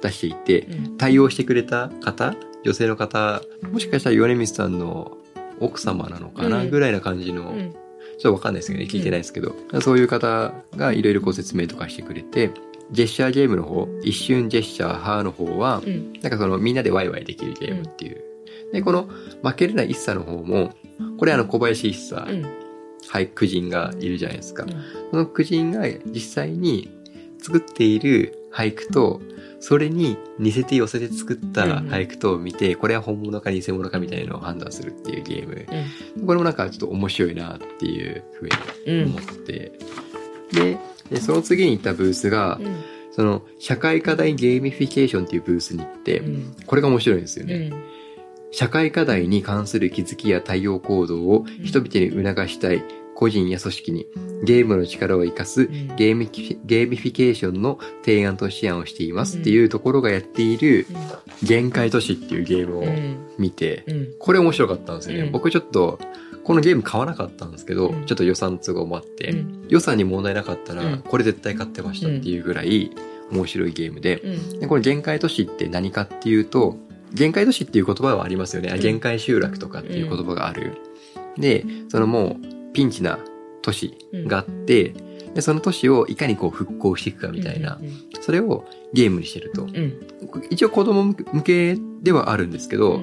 [0.00, 0.96] 出していて、うん。
[0.96, 5.18] 対応してくれた方、女性の方、もしかしたら米光さんの
[5.60, 7.74] 奥様なのかな、うんぐらいな感じの、うん。
[8.20, 12.50] ちょっとわかんないですけどね、聞いてないですけど、そういう方がいろいろご説明とかしてくれて、
[12.92, 16.12] ジェスチャーゲームの方、一瞬ジェスチャー派の方は、うん。
[16.20, 18.22] なんかそのみんなでワイワイできるゲームっていう。
[18.72, 19.08] で、この
[19.42, 20.74] 負けるな一茶の方も、
[21.18, 22.46] これあの小林一茶、うん。
[23.08, 24.64] はい、苦人がいるじゃないですか。
[24.64, 24.70] うん
[25.10, 26.88] その苦人が実際に
[27.38, 29.20] 作っている俳句と、
[29.60, 35.66] それに似せて寄せて作った俳句とを見て、これは本物か偽物かみたいなのを判断するっていうゲーム。
[36.26, 39.10] これもなんかちょっと面白いなっていうふうにうん。
[39.10, 39.72] 思って。
[40.52, 40.78] で、
[41.10, 42.76] でその次に行ったブースが、うん。
[43.12, 46.56] その社会課題ゲーミフィケーションっていうブースに行って、うん。
[46.66, 47.54] これが面白いんですよね。
[47.54, 47.82] うん。
[48.52, 52.82] 社会課題に関する気づきや対応行動を人々に促したい
[53.20, 54.06] 個人や組織に
[54.44, 60.86] ゲームの力を生かすんゲーミフィゲーミフィケーションの提案と思案をしていますっていうところがやっている
[61.42, 63.18] 限界都市っていうゲームをうん。
[63.36, 64.08] 見て、うん。
[64.18, 65.24] これ面白かったんですよね。
[65.24, 65.98] うん僕ちょっと
[66.44, 72.90] このゲーム買わなかったんですけど、うんちょっと予算都合もあって、うん予算に問題なかったらうんこれ絶対買ってましたっていうぐらい
[73.30, 74.60] 面白いゲームで、うん。
[74.60, 76.78] でこの限界都市って何かっていうと、
[77.12, 78.74] 限界都市っていう言葉はありますよね。
[78.78, 80.78] 限界集落とかっていう言葉がある。
[81.36, 83.18] で、そのもうピンチな
[83.62, 84.94] 都市があって、
[85.34, 87.78] で、その都市をいかにこう復興していくかみたいな、
[88.20, 89.62] それをゲームにしてると。
[89.62, 90.06] うん。
[90.50, 93.00] 一応子供向けではあるんですけど、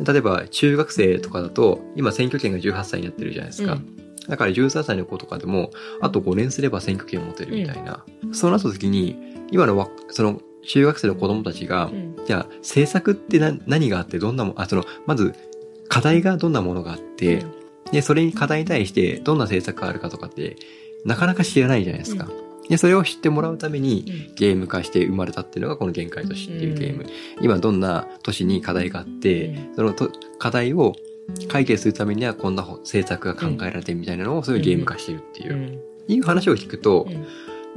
[0.00, 3.74] 例えば中学生とかだと、今選挙権が18歳になってるじゃないですか。
[3.74, 8.04] うんだから13歳の子とかでも、あと5年すれば選挙権を持てるみたいな。
[8.32, 9.16] そうなった時に、
[9.50, 12.16] 今のわその中学生の子供たちが、うん。
[12.26, 15.34] じゃあ政策ってな何があってどんなもあそのまず
[15.88, 17.46] 課題がどんなものがあって、
[17.92, 20.56] でそれに課題に対してどんな政策があるかとかって
[21.04, 22.28] なかなか知らないじゃないですか。
[22.68, 27.06] でそれを知ってもらうためにうんゲーム化して生まれたっていうのがこの限界都市っていうゲーム。
[27.40, 30.94] 今どんな都市に課題があって、うんそのと課題を
[31.48, 35.78] 解決するためにはこんな政策が考えられてるみたいなのをそういうゲーム化してるっていうう、ん。
[36.08, 37.26] いう話を聞くと、うん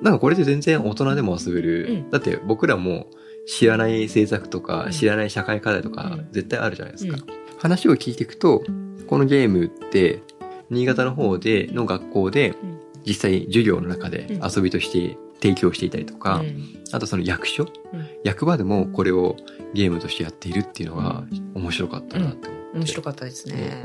[0.02, 1.88] なんかこれで全然大人でも遊べる。
[1.90, 3.08] うんだって僕らも
[3.48, 7.16] 知らない政策とか、うん知らない社会課題とかうん絶対あるじゃないですか。
[7.16, 8.64] うん話を聞いていくと、
[9.12, 10.24] このゲームって
[10.70, 19.36] 新潟の方での学校でうん実際授業の中でうん遊びとして提供していたりとか、うんあとその役所、うん役場でもこれを
[19.74, 21.24] ゲームとしてやっているっていうのが
[21.56, 22.78] 面白かったなって思って。
[22.78, 23.84] 面白かったですね。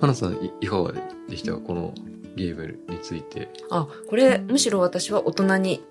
[0.00, 0.92] 花さんいいかが
[1.28, 1.52] でした？
[1.52, 1.94] かこの
[2.34, 3.48] ゲームについて。
[3.70, 5.82] あ、これ、むしろ私は大人に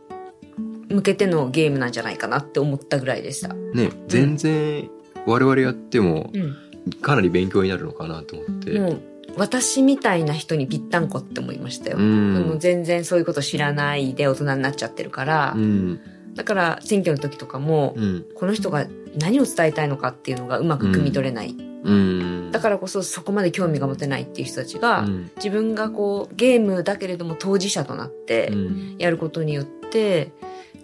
[0.90, 3.54] 向けてのゲームなんじゃないかなって思ったぐらいでした。
[3.54, 4.90] ね、全然
[5.26, 6.56] 我々やってもうん。
[6.90, 8.80] かなり勉強になるのかなと思って。
[8.80, 9.02] もう、
[9.38, 11.98] 私みたいな人にぴったんこって思いましたよ。
[11.98, 12.60] うん。
[12.60, 16.00] 全然そういうこと知らないで大人になっちゃってるから、うん。
[16.36, 18.26] だから選挙の時とかも、うん。
[18.36, 21.56] この人が何を伝えたいのかっていうのがうまく汲み取れない。
[21.84, 22.52] うん。
[22.52, 28.96] だからこそそこまで興味が持てないっていう人たちが、うん自分がこうゲームだけれども当事者となってうん。
[28.98, 30.32] やることによって、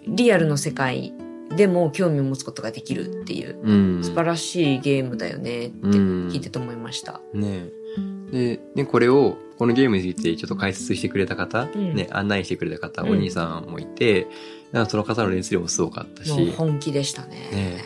[0.06, 1.12] リアルの世界
[1.56, 4.04] でも興味を持つことができるっていう、うん。
[4.04, 7.20] 素晴らしいゲームだよねってうん聞いてて思いました。
[7.32, 7.68] ね
[8.30, 14.26] で、ね、これを、このゲームについてちょっと解説してくれた方、うんね、案内してくれた方、うんお兄さんもいて、
[14.72, 17.48] なんかその方の熱量もすごかったし、本気でしたね。
[17.52, 17.84] ね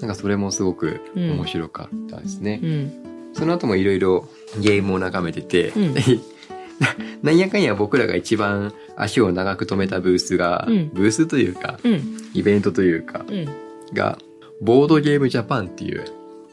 [0.00, 2.60] なんかそれもすごくうん面白かったですね。
[2.62, 3.32] うん。
[3.34, 4.28] その後もいろいろ
[4.60, 5.94] ゲームを眺めてて、うん
[6.80, 12.16] な なんやかんや僕らが一番足を長く止めたブースが、うんブースというか、うん。
[12.34, 13.46] イベントというか、うん。
[13.92, 14.18] が、
[14.60, 16.04] ボードゲームジャパンっていう、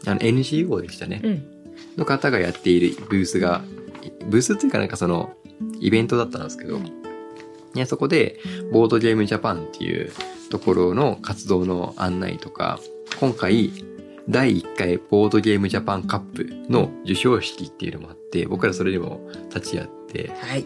[0.06, 1.22] あの NGO でしたね。
[1.24, 1.44] うん。
[1.98, 3.64] の方がやっているブースが、
[4.30, 5.34] ブースっていうかなんかその、
[5.80, 6.98] イベントだったんですけど、うん
[7.76, 8.40] いやそこで、
[8.72, 10.12] ボードゲームジャパンっていう
[10.50, 12.80] ところの活動の案内とか、
[13.20, 13.72] 今回、
[14.30, 19.22] 第1回ボードゲームジャパンカップの授賞式っていうのもあって、僕らそれにも
[19.54, 20.66] 立ち会って、はい。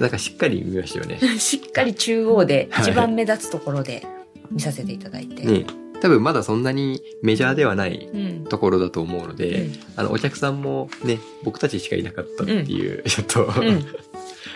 [0.00, 1.18] なんかしっかり見ましたよね。
[1.38, 4.06] しっかり中央ではい一番目立つところで
[4.50, 5.44] 見させていただいて。
[5.44, 5.66] ね
[5.98, 8.44] 多分まだそんなにメジャーではないうん。
[8.44, 13.84] ところだと思うので、うんあの、お客さんもね、僕たちしかいなかったっていう、 ちょっと、うん。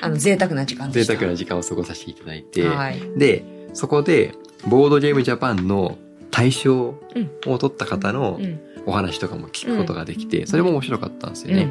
[0.02, 1.14] あの、贅沢な時間でした。
[1.14, 3.00] 贅沢な時間を過ごさせていただいて、はい。
[3.16, 4.34] で、そこで、
[4.68, 5.96] ボードゲームジャパンの
[6.30, 6.94] 大賞
[7.46, 8.60] を取った方のうん。
[8.86, 11.70] お話とかも聞くことができて、それも面白かったんですよね。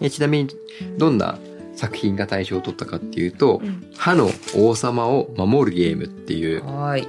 [0.00, 0.50] うちなみに、
[0.98, 1.38] どんな
[1.74, 7.06] 作品が大賞を取ったかっていうと、うん歯の王様を守るゲームっていう、はい。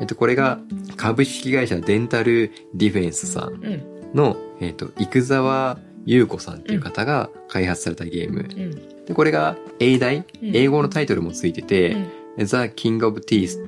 [0.00, 0.58] えっと、これが
[0.96, 3.82] 株式会社デンタルディフェンスさんうん。
[4.14, 8.40] の、えっと、生沢優子さんっていう方が開発されたゲーム。
[8.40, 9.04] うん。
[9.06, 10.24] で、これが英題、うん
[10.54, 12.06] 英語のタイトルもついてて、うん
[12.38, 13.58] The King of Teeth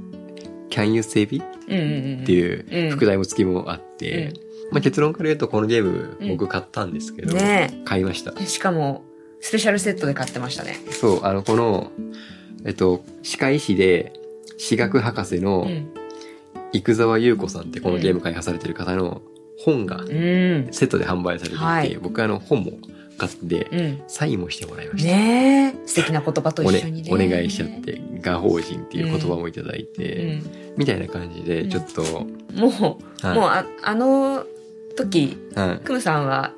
[0.71, 1.54] Can You Save It?
[1.65, 4.33] っていううん副題も付きもあって、
[4.71, 8.33] まあ、結論から言うとこのゲーム僕買ったんですけど、ね買いました。
[8.41, 8.47] え。
[8.47, 9.05] しかも、
[9.41, 10.77] スペシャルセットで買ってましたね。
[10.91, 11.91] そう、あの、この、
[12.65, 14.13] えっと、歯科医師で、
[14.59, 15.89] 歯学博士うのん。
[16.73, 19.23] 生沢優子さんってこのゲーム開発されてる方の
[19.59, 20.69] 本がうん。
[20.73, 22.73] セットで販売されていて、はい僕あの本も
[23.17, 24.03] 買って、うん。
[24.07, 25.11] サインもしてもらいました。
[25.11, 25.87] ねえ。
[25.87, 27.11] 素敵な言葉とお,、一緒にね。
[27.13, 30.41] お願いしちゃって、画法人っていう言葉もいただいて、
[30.77, 32.57] みたいな感じで、ちょっと、うん。
[32.57, 34.45] もう、はいもうあ、あの
[34.97, 36.53] 時、はいクムさんは、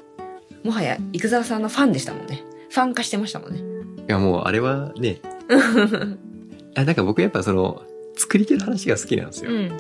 [0.63, 2.43] もはや、生沢さんのファンでしたもんね。
[2.71, 3.61] ファン化してましたもんね。
[4.09, 5.19] いやもうあれはね、
[6.77, 7.83] あなんか僕やっぱその、
[8.17, 9.51] 作り手の話が好きなんですよ。
[9.51, 9.73] うん。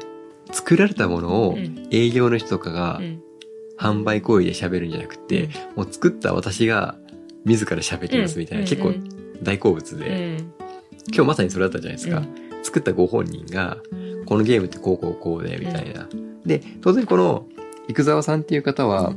[0.52, 3.22] 作られたものをうん営業の人とかがうん。
[3.78, 5.50] 販売行為で喋るんじゃなくて、うん。
[5.76, 6.96] もう作った私が
[7.44, 8.68] 自ら喋ってますみたいな、うん。
[8.68, 9.42] 結構うん。
[9.42, 10.52] 大好物で、うん。
[11.12, 12.18] 今日まさにそれだったじゃないですか。
[12.18, 12.64] うん。
[12.64, 13.78] 作ったご本人が、
[14.26, 16.08] このゲームってこうこうこうで、みたいな。
[16.44, 17.46] で、当然この、
[17.88, 19.14] 生沢さんっていう方は、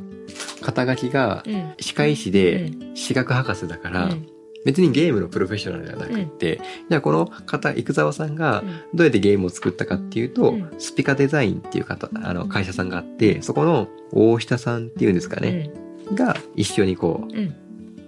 [0.61, 1.73] 肩書きがうん。
[1.79, 4.27] 歯科医師で、歯学博士だから、うん
[4.69, 15.71] 別にゲームのプロフェッショナルではなくって、じゃあこの方、生沢さんがどうやってゲームを作ったかっていうと、うんスピカデザインっていう方、あの会社さんがあって、そこの大下さんっていうんですかね、
[16.13, 17.39] が一緒にこう、うん。
[17.39, 17.55] うん。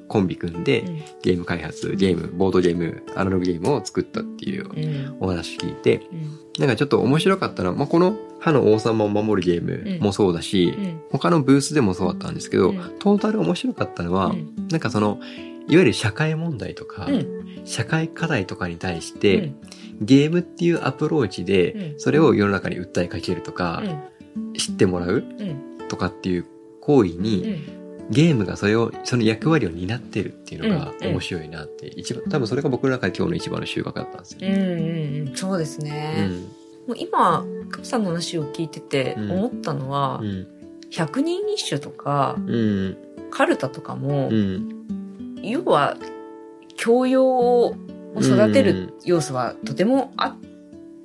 [0.08, 5.18] コンビ組んでうんゲーム開発、ゲーム、ボードゲーム、アナログゲームを作ったっていううん。
[5.20, 6.40] お話聞いて、うん。
[6.60, 11.02] なんかちょっと面白かったのは、まあ、この歯の王様を守るゲームもそうだし、うん。
[11.12, 15.20] 他のブースでもそうだったんですけど、うんトータル面白かったのは、うんなんかその、
[15.68, 17.42] いわゆる社会問題とか、うん。
[17.66, 19.54] 社会課題とかに対して、
[20.02, 23.84] ゲームっていうアプローチで、うんそれを世の中に訴えかけるとか
[24.36, 24.54] う、ん。
[24.54, 25.88] 知ってもらううん。
[25.88, 26.46] とかっていう
[26.82, 27.82] 行為うに、ん。
[28.10, 34.54] ゲームがそれを、その役割を担ってるっていうのがうんうん面白いなって、一番、多分それが僕の中で今日の一番の収穫だったんですようん。
[34.54, 35.28] うん。
[35.30, 35.36] うん。
[35.36, 36.28] そうですうね。
[36.28, 36.32] ん。
[36.88, 40.48] もう今、クムさんの話を聞いててうん思ったのはう、ん。
[40.90, 42.98] 百人一首とか、うん。
[43.30, 44.70] カルタとかもう、ん。
[45.44, 45.98] 要は、
[46.76, 47.76] 教養を
[48.20, 50.36] 育てる要素はとてもあ、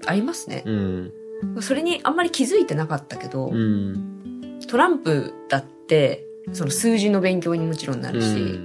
[0.07, 0.63] ありますね。
[0.65, 1.13] うん。
[1.61, 4.59] それにあんまり気づいてなかったけど、うん。
[4.69, 8.61] トランプだって、その数字の勉強にもちろんなるし、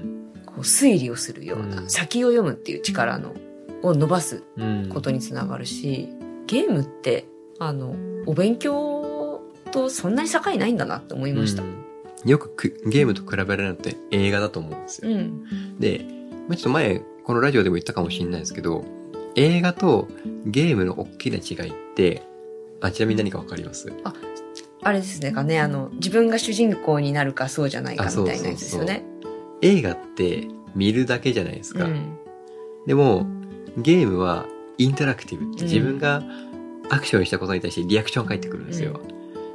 [0.45, 3.33] こう推理をするような、うん先を読むっていう力の、
[3.83, 4.89] を伸ばすうん。
[4.89, 6.07] ことにつながるし、
[6.47, 7.25] ゲームって、
[7.59, 11.63] あの、お勉強とそんなに境ないんだなって思いました。
[11.63, 11.80] うん
[12.25, 15.11] よくくゲームと比べられるのって映画だと思うんですよ。
[15.11, 15.79] うん。
[15.79, 16.05] で、
[16.47, 18.83] まあ、ちょっと前、このラジオでも言ったかもしれないですけど、
[19.35, 20.07] 映画と
[20.45, 22.23] ゲームの大きな違いって、
[22.81, 23.91] あ、ちなみに何かわかります？
[24.83, 29.03] あれですねかね、あの、自分が主人公になるかそうじゃないかあそうみたいなやつですよね。
[29.61, 31.85] 映画って見るだけじゃないですか。
[31.85, 32.17] うん。
[32.87, 33.27] でも、
[33.77, 34.45] ゲームは
[34.77, 36.23] インタラクティブってうん自分が
[36.89, 38.99] アクションしたことに対してリアクション返ってくるんですよ。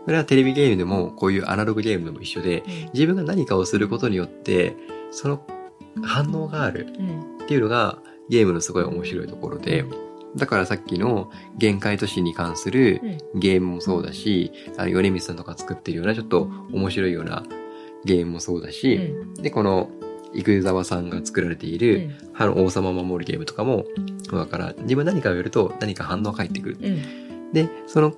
[0.06, 2.62] これはテレビゲームでもこういうアナログゲームでも一緒で、
[2.94, 4.76] 自分が何かをすることによって、
[5.10, 5.44] その
[6.04, 7.20] 反応があるうん。
[7.44, 9.84] っていうのがゲームのすごい面白いところで、
[10.36, 13.00] だからさっきの限界都市に関する
[13.34, 17.42] ゲームもそうだし、あの、米光さんとか作ってるようなちょっと面白いような
[18.04, 19.34] ゲームもそうだうし、ん。
[19.34, 19.90] で、この、
[20.34, 23.86] 生沢さんが作られている、あの、王様を守るゲームとかも、
[24.30, 26.78] だから、自分何かをやると何か反応が返ってくる。
[27.52, 28.12] で、その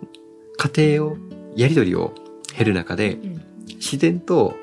[0.56, 1.16] 過程を、
[1.56, 2.12] やりとりを
[2.54, 3.42] 経る中で、うん
[3.78, 4.56] 自然と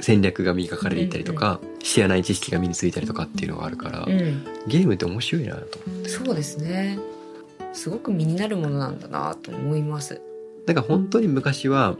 [0.00, 4.44] 戦略が磨かれていったりとか、知らない知識が身についたりとかっていうのがあるから、うん。
[4.66, 5.78] ゲームって面白いなと。
[6.06, 6.98] そうですね。
[7.72, 10.20] すごく身になるものなんだなと思います、
[10.66, 11.96] なんか本当に昔は、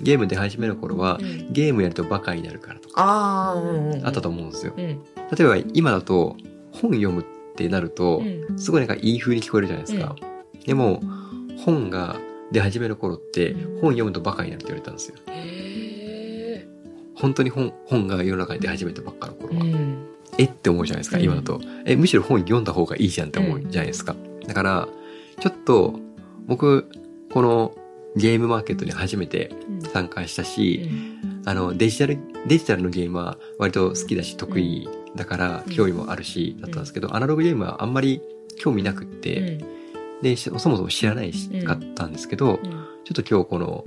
[0.00, 4.74] ゲーム出始めの頃はう、んゲームやるとバカになるからとか、ああうんうんあったと思うんですよ。
[4.76, 4.84] うん。
[4.84, 4.96] 例
[5.40, 6.36] えば今だと、
[6.72, 7.24] 本読むっ
[7.56, 8.58] てなると、うん。
[8.58, 10.14] すごいなんかいい風に聞こえるじゃないですか。
[10.66, 11.00] でも、
[11.58, 12.16] 本が
[12.52, 15.16] 出始めの頃って、うん本読むとバカになるって言われたんですよ。
[17.14, 19.64] 本当に本、本が世の中に出始めたばっかの頃は。
[19.64, 20.06] うん。
[20.38, 21.24] えって思うじゃないですか、うん。
[21.24, 21.60] 今だと。
[21.84, 24.14] え、むしろ本読んだ方がいいじゃんって思うじゃないですか。
[24.46, 24.88] だから、
[25.40, 25.98] ちょっと、
[26.46, 26.86] 僕、
[27.32, 27.74] この
[28.16, 29.50] ゲームマーケットに初めて
[29.92, 30.88] 参加したし、
[31.44, 38.20] あの、デジタル、デジタルのゲームは割と好きだし得意だからうん興味もあるし、だったんですけど、アナログゲームはあんまり
[38.56, 39.58] 興味なくって、
[40.22, 41.32] で、しそもそも知らない
[41.64, 42.58] かったんですけど、
[43.04, 43.84] ちょっと今日この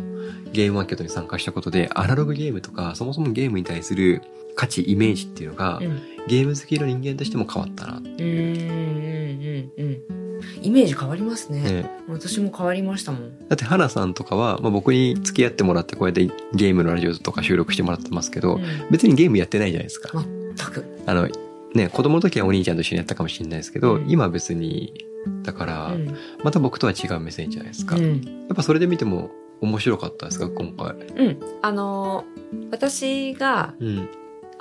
[0.53, 4.21] ゲームマーケットに参加したことで、アナログゲームとか、そもそもゲームに対する
[4.55, 5.79] 価値、イメージっていうのが、
[6.27, 7.97] ゲーム好きの人間としても変わったな。
[7.97, 10.19] うんうんうんうん。
[10.61, 11.61] イメージ変わりますね。
[11.61, 11.89] ね。
[12.07, 13.39] 私も変わりましたもん。
[13.47, 18.63] だって、花さんとかは、まあ、僕に付き合ってもらって、こうやってゲームのラジオとか収録してもらってますけど、うん。
[18.89, 20.11] 別にゲームやってないじゃないですか。
[20.13, 20.85] 全く。
[21.05, 21.27] あの、
[21.73, 24.09] ね、子供の時はお兄ちゃんと一緒にやったかもしれないですけど、うん。
[24.09, 25.05] 今は別に、
[25.43, 27.97] だから、うんまた僕とは違う目線じゃないですか。
[27.97, 30.95] やうんっぱそれで見ても面白かったですか、今回。
[31.15, 34.09] うんあのー私がうん。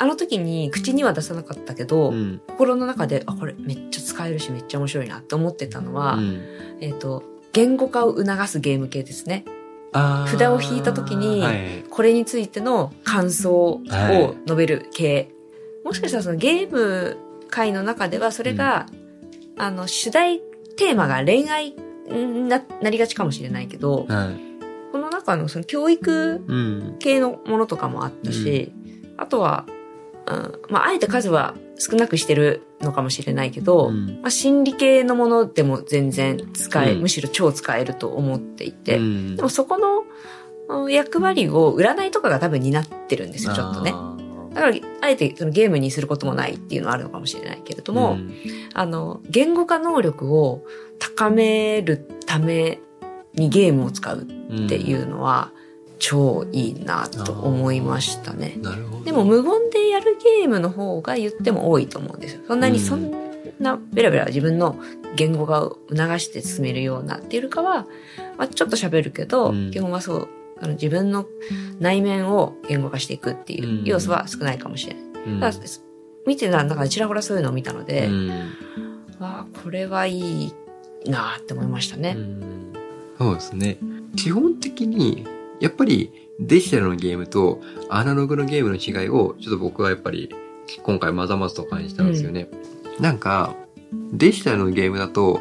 [0.00, 2.40] あの時に口には出さなかったけど、うん。
[2.46, 6.40] 心の中であこれめっちゃ使えるしめっちゃ面白いなって思ってたのは、うん
[6.80, 9.44] えっ、と言語化を促すゲーム系ですね
[9.92, 11.84] 札を引いた時にはい。
[11.90, 15.30] これについての感想をはい述べる系、
[15.84, 17.16] もしかしたらそのゲーム
[17.48, 18.86] 界の中ではそれが、
[19.56, 20.40] あの主題
[20.78, 21.74] テーマが恋愛
[22.08, 24.48] にななりがちかもしれないけど、はい。
[24.92, 26.96] この中のその教育うん。
[26.98, 28.72] 系のものとかもあったし、
[29.18, 29.66] あとは、
[30.26, 40.04] うん、まあ、あえて数は少なくしてるのかもしれないけど、うんまあ、心理系のものでも全然使え、うんむしろ超使えると思っていて、うんでもそこの
[40.68, 43.94] うん役割を占いとかが多分担ってるんですよ、ちょっとね。
[44.58, 48.32] あだから、あえてそのゲームにすることもないっていうのはあるのかもしれないけれどーも、うん
[48.74, 50.64] あの、言語化能力を
[50.98, 52.80] 高めるため
[53.34, 54.24] にゲームを使うっ
[54.68, 55.52] ていうのは、
[55.98, 58.56] 超いいなと思いましたね。
[58.62, 59.04] なるほど。
[59.04, 62.42] でも無言でやるゲームの方が言っても多いと思うんですよ。
[62.46, 63.10] そんなにうんそん
[63.58, 64.76] なベラベラ自分の
[65.16, 67.86] 言語化を促して進めるようなっていうよりかは、
[68.36, 70.28] まあ、ちょっと喋るけど、うん基本はそう、
[70.60, 71.26] あの自分の
[71.78, 75.04] 内面を言語化していくっていう要素は少ないかもしれない。
[75.26, 75.58] うん、ただ
[76.26, 78.28] 見てた中でちらほらそういうのを見たので、うん
[79.18, 80.52] わあ、これはいい
[81.06, 82.14] なって思いましたね。
[82.16, 82.58] うん
[83.18, 83.78] そうですね。
[84.16, 85.26] 基本的に、
[85.60, 90.32] やっぱりデジタルのゲームとアナログのゲームの違いを、ちょっと僕はやっぱり
[90.84, 92.48] 今回まざまざと感じたんですよね。
[93.00, 93.54] なんか、
[94.12, 95.40] デジタルのゲームだと、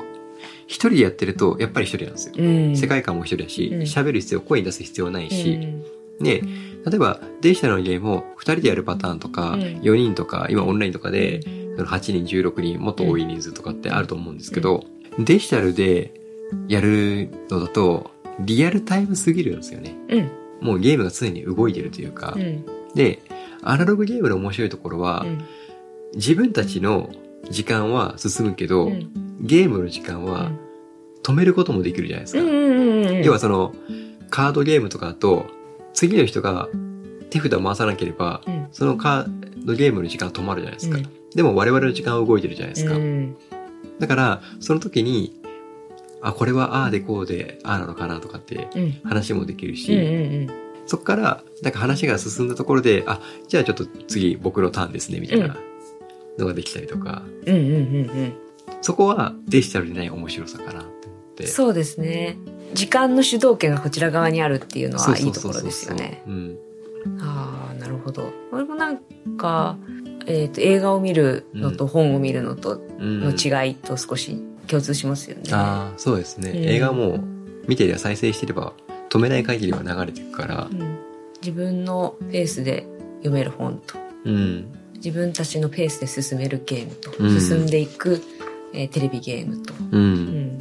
[0.68, 2.36] 一人でやってると、やっぱり一人なんですよ。
[2.38, 2.76] うん。
[2.76, 5.84] 世界観も一人だし、うん喋、る必要、声に出す必要ないし、うん
[6.20, 11.42] で、例えばデジタルのゲームを二人でやるパターンとか、うん4人とか、今オンラインとかで、
[11.76, 14.86] その8人、16人、もっと多い人数とかってあると思うんですけど、
[15.20, 16.14] デジタルで
[16.68, 19.96] やるのだと、リアルタイムすぎるんですよね。
[20.10, 20.30] うん。
[20.62, 22.34] もうゲームが常に動いてるというか。
[22.36, 22.66] うん。
[22.96, 23.20] で、
[23.62, 25.42] アナログゲームの面白いところは、うん
[26.16, 27.10] 自分たちの
[27.52, 30.52] 時間は進むけど、うんゲームの時間は
[31.24, 32.42] 止めることもできるじゃないですか。
[33.24, 33.74] 要はその、
[34.30, 35.46] カードゲームとかだと、
[35.94, 36.70] 次の人が
[37.30, 38.68] 手札を回さなければ、うん。
[38.72, 40.98] そのカードゲームの時間は止まるじゃないですか。
[40.98, 41.10] うん。
[41.36, 42.96] でも我々の時間は動いてるじゃないですか。
[42.96, 43.36] うん。
[44.00, 45.40] だから、その時に、
[46.22, 48.92] あ、これはああでこうで、ああなのかなとかってうん。
[49.04, 50.48] 話もできるし、
[50.86, 55.56] そこから、なんか話が進んだところで、あ、じゃあちょっと次僕のターンですね、みたいな
[56.38, 57.78] のができたりとか、うんうんうんう
[58.24, 58.34] ん
[58.88, 61.46] そこはデジタルにない面白さかなって思って。
[61.46, 62.38] そうですね。
[62.74, 66.24] 時間の主導権がこちら側にあるっていうのはいいところですよね。
[66.26, 66.58] うん。
[67.20, 68.32] ああ、なるほど。
[68.50, 68.98] これもなん
[69.36, 69.76] か、
[70.26, 75.44] えっ、と、映画を見るのと本を見るのとうんの違いと少し共通しますよね。
[75.52, 76.52] ああ、そうですね。
[76.52, 77.20] うん映画も
[77.68, 78.72] 見てりゃ再生してれば
[79.10, 80.74] 止めない限りは流れていくからう。
[80.74, 80.98] ん
[81.42, 82.88] 自分のペースで
[83.18, 84.74] 読める本と、うん。
[84.94, 88.24] 自分たちのペースで進めるゲームと、うん進んでいく、
[88.74, 89.98] えーテレビゲームと、う。
[89.98, 90.58] うんん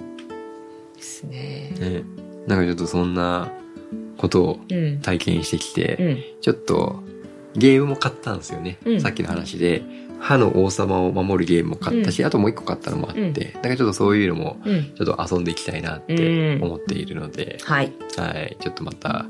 [0.95, 1.75] ですね。
[1.79, 2.05] ね。
[2.47, 3.51] なんかちょっとそんな
[4.17, 5.01] ことをうん。
[5.01, 6.41] 体験してきて、うん。
[6.41, 7.03] ちょっと
[7.55, 8.79] ゲームも買ったんですよね。
[8.85, 9.83] うんさっきの話で、
[10.19, 14.85] 歯の王様を守るゲームも買ったし、あともう一個買ったのもあって、うんなんかちょっとそういうのもうん。
[14.95, 17.93] ちょっと遊んでいきたいなってうん思っているので、はい。
[18.17, 18.57] はい。
[18.61, 19.27] ちょっとまた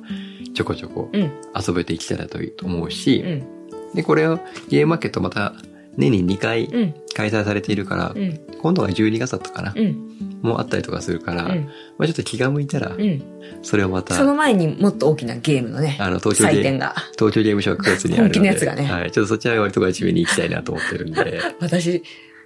[0.54, 1.30] ちょこちょこうん。
[1.66, 3.94] 遊べていきたいなと思うし、うん。
[3.94, 5.54] で、これをゲームマーケットまた
[5.96, 6.94] 年に2回うん。
[7.14, 8.38] 開催されているから、うん。
[8.60, 10.38] 今度は12月だったかな、うん。
[10.42, 11.64] もうあったりとかするから、うん。
[11.96, 13.22] まあちょっと気が向いたら、うん。
[13.62, 16.84] それをまた、その前にもっと大きなゲームのね、あの、東京ゲーム。
[17.18, 19.10] 東京ゲームショウが9月にあるので、本気のやつがねはい。
[19.10, 22.02] ちょっとそちらは割とガチめに行きたいなと思ってるんで、 私、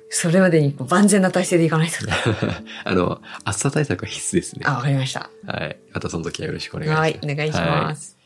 [0.08, 1.94] それまでに万全な体制でいかないと。
[2.84, 4.62] あの、暑さ対策は必須ですね。
[4.66, 5.30] あ、わかりました。
[5.46, 5.76] はい。
[5.92, 7.00] またその時はよろしくお願いします。
[7.00, 8.16] はい、お願いします。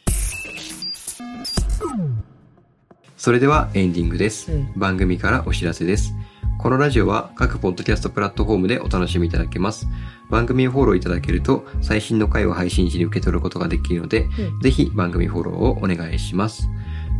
[3.24, 6.12] それではエンディングです、うん番組からお知らせです。
[6.58, 9.88] このラジオは各ポッドキャストプラットフォームでお楽しみいただけます。
[10.28, 16.68] 番組をフォローいただけると最新の回を配信時に受け取ることができるので、うんぜひ番組フォローをお願いします。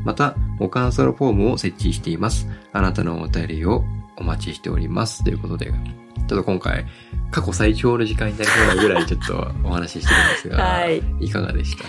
[0.05, 2.49] また、ご感想のフォームを設置しています。
[2.75, 3.83] あなたのお便りを
[4.19, 5.25] お待ちしております。
[5.25, 6.85] ということで、ちょっと今回、
[7.31, 11.85] 過去最長の時間になりそうなぐらいちょっとお話ししてるんですが、 はいいかがでした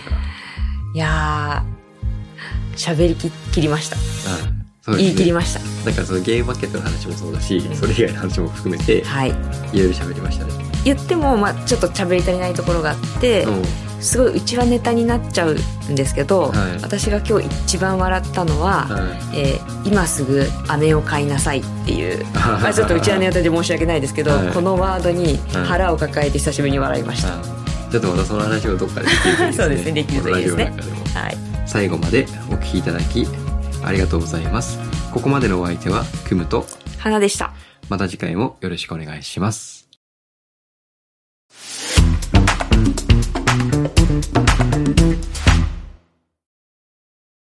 [0.94, 1.75] いやー、
[2.76, 3.96] 喋りき切りました。
[4.40, 4.56] うん
[4.96, 5.60] ね言い切りました。
[5.84, 9.30] なんかそのゲームマーケットの話もそうだし、それ以外の話も含めて、はい。
[9.30, 10.52] いろいろ喋りましたね。
[10.84, 13.64] 言っても、まあちょっと喋り足りないところがあって、うん。
[14.00, 15.56] すごいうちはネタになっちゃう
[15.90, 19.40] んですけど、はい私が今日一番笑ったのは、はい。
[19.40, 27.28] えー今すぐ飴を買いなさいっていう、ま あ、ちょっとうちはネタで申し訳ないですけど、はいこのワードにはい腹を抱えて久しぶりに笑いました。
[27.28, 27.40] あ
[27.90, 29.56] ちょっとまたその話をどっかでできるといいですね。
[29.58, 30.72] そうですねできるといいですね
[31.14, 31.45] はい。
[31.66, 33.26] 最後までお聞きいただき、
[33.84, 34.78] ありがとうございます。
[35.12, 36.66] ここまでのお相手は、クムと、
[36.98, 37.52] 花でした。
[37.88, 39.88] また次回もよろしくお願いします。